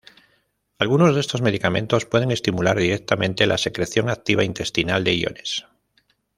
Algunos 0.79 1.13
de 1.13 1.21
estos 1.21 1.43
medicamentos 1.43 2.07
pueden 2.07 2.31
estimular 2.31 2.75
directamente 2.75 3.45
la 3.45 3.59
secreción 3.59 4.09
activa 4.09 4.43
intestinal 4.43 5.03
de 5.03 5.13
iones. 5.13 5.67